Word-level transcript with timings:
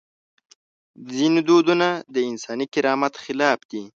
ځینې 1.15 1.39
دودونه 1.49 1.87
د 2.13 2.15
انساني 2.29 2.65
کرامت 2.73 3.13
خلاف 3.23 3.59
دي. 3.71 3.83